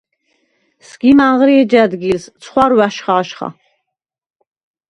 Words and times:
სგიმ 0.87 1.19
ანღრი, 1.27 1.53
ეჯ 1.65 1.71
ა̈დგილს 1.83 2.25
ცხვარვა̈შ 2.41 2.95
ხაჟხა. 3.05 3.47